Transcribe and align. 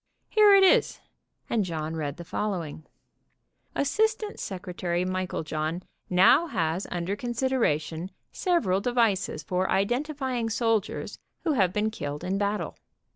Here 0.29 0.55
it 0.55 0.63
is," 0.63 0.99
and 1.47 1.63
John 1.63 1.95
read 1.95 2.17
the 2.17 2.23
following: 2.23 2.87
"Assistant 3.75 4.39
Secretary 4.39 5.05
Meiklejohn 5.05 5.83
now 6.09 6.47
has 6.47 6.87
under 6.89 7.15
consideration 7.15 8.09
several 8.31 8.81
devices 8.81 9.43
for 9.43 9.69
identifying 9.69 10.49
soldiers 10.49 11.19
who 11.43 11.51
have 11.51 11.71
been 11.71 11.91
killed 11.91 12.23
in 12.23 12.39
battle. 12.39 12.77